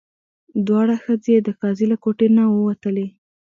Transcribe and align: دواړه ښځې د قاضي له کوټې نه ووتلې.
دواړه 0.67 0.95
ښځې 1.03 1.35
د 1.37 1.47
قاضي 1.59 1.85
له 1.91 1.97
کوټې 2.03 2.27
نه 2.37 2.43
ووتلې. 2.55 3.07